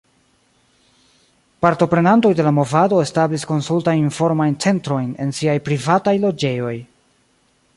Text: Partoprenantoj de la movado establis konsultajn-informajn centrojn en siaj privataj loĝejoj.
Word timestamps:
Partoprenantoj 1.65 2.31
de 2.39 2.45
la 2.47 2.53
movado 2.59 3.01
establis 3.03 3.45
konsultajn-informajn 3.51 4.57
centrojn 4.65 5.13
en 5.27 5.35
siaj 5.41 5.57
privataj 5.69 6.15
loĝejoj. 6.25 6.75